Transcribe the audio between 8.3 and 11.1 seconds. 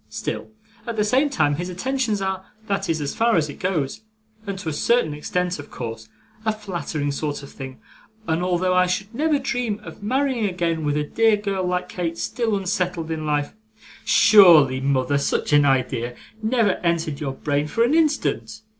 although I should never dream of marrying again with a